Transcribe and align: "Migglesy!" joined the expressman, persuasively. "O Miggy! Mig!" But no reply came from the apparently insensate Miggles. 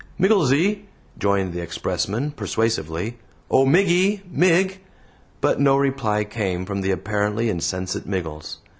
"Migglesy!" 0.19 0.79
joined 1.19 1.53
the 1.53 1.61
expressman, 1.61 2.31
persuasively. 2.31 3.19
"O 3.51 3.67
Miggy! 3.67 4.21
Mig!" 4.31 4.79
But 5.41 5.59
no 5.59 5.77
reply 5.77 6.23
came 6.23 6.65
from 6.65 6.81
the 6.81 6.89
apparently 6.89 7.51
insensate 7.51 8.07
Miggles. 8.07 8.57